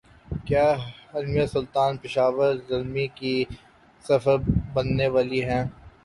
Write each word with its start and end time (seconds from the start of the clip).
کیا 0.45 0.67
حلیمہ 1.11 1.45
سلطان 1.53 1.91
پشاور 2.01 2.53
زلمی 2.67 3.05
کی 3.17 3.35
سفیر 4.05 4.37
بننے 4.73 5.07
والی 5.13 5.41
ہیں 5.43 5.63